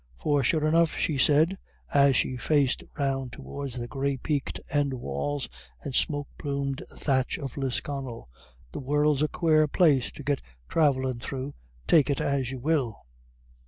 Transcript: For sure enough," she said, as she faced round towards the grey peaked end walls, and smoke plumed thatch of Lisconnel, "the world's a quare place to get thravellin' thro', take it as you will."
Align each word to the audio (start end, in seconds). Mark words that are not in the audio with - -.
For 0.17 0.41
sure 0.43 0.65
enough," 0.67 0.97
she 0.97 1.19
said, 1.19 1.59
as 1.93 2.15
she 2.15 2.35
faced 2.35 2.81
round 2.97 3.33
towards 3.33 3.77
the 3.77 3.87
grey 3.87 4.17
peaked 4.17 4.59
end 4.71 4.95
walls, 4.95 5.47
and 5.83 5.93
smoke 5.93 6.27
plumed 6.39 6.81
thatch 6.97 7.37
of 7.37 7.55
Lisconnel, 7.55 8.27
"the 8.71 8.79
world's 8.79 9.21
a 9.21 9.27
quare 9.27 9.67
place 9.67 10.11
to 10.13 10.23
get 10.23 10.41
thravellin' 10.67 11.19
thro', 11.19 11.53
take 11.85 12.09
it 12.09 12.19
as 12.19 12.49
you 12.49 12.57
will." 12.59 12.97